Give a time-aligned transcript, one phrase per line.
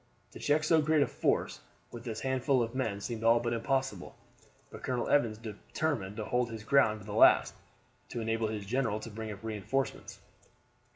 [0.31, 1.59] To check so great a force
[1.91, 4.15] with this handful of men seemed all but impossible;
[4.71, 7.53] but Colonel Evans determined to hold his ground to the last,
[8.09, 10.17] to enable his general to bring up reinforcements.